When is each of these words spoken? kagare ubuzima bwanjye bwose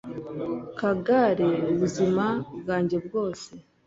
kagare 0.79 1.49
ubuzima 1.71 2.25
bwanjye 2.61 2.97
bwose 3.05 3.49